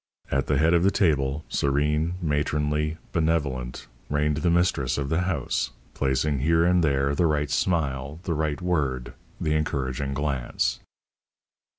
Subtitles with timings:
[0.31, 5.69] At the head of the table, serene, matronly, benevolent, reigned the mistress of the house,
[5.93, 10.79] placing here and there the right smile, the right word, the encouraging glance.